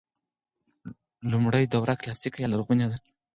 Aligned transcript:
لومړۍ 1.31 1.63
دوره 1.73 1.93
کلاسیکه 2.01 2.39
یا 2.41 2.47
لرغونې 2.53 2.85
ده. 2.91 2.97